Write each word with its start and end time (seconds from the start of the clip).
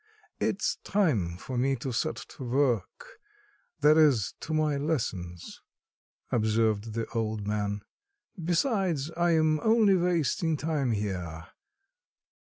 "It's 0.39 0.77
time 0.83 1.37
for 1.37 1.59
me 1.59 1.75
to 1.75 1.91
set 1.91 2.15
to 2.15 2.43
work, 2.43 3.19
that 3.81 3.99
is, 3.99 4.33
to 4.39 4.51
my 4.51 4.75
lessons," 4.77 5.61
observed 6.31 6.93
the 6.95 7.05
old 7.09 7.45
man. 7.45 7.81
"Besides, 8.43 9.11
I 9.15 9.33
am 9.35 9.59
only 9.59 9.95
wasting 9.95 10.57
time 10.57 10.91
here." 10.93 11.49